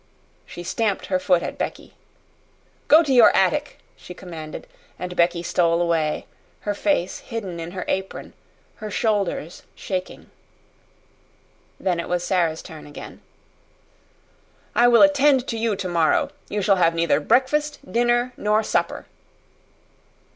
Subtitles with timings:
[0.47, 1.93] She stamped her foot at Becky.
[2.87, 4.65] "Go to your attic!" she commanded,
[4.97, 6.25] and Becky stole away,
[6.61, 8.33] her face hidden in her apron,
[8.77, 10.31] her shoulders shaking.
[11.79, 13.21] Then it was Sara's turn again.
[14.73, 16.31] "I will attend to you tomorrow.
[16.49, 19.05] You shall have neither breakfast, dinner, nor supper!"